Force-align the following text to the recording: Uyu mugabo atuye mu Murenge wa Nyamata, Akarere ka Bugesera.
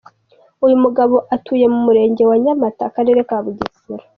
Uyu 0.65 0.75
mugabo 0.83 1.15
atuye 1.35 1.65
mu 1.73 1.79
Murenge 1.85 2.23
wa 2.29 2.37
Nyamata, 2.43 2.81
Akarere 2.89 3.19
ka 3.29 3.37
Bugesera. 3.43 4.05